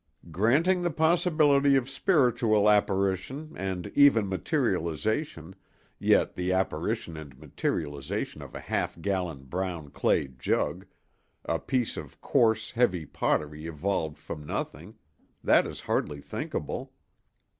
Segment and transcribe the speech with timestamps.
[0.31, 5.53] "Granting the possibility of spiritual apparition and even materialization,
[5.99, 12.71] yet the apparition and materialization of a half gallon brown clay jug—a piece of coarse,
[12.71, 16.93] heavy pottery evolved from nothing—that is hardly thinkable."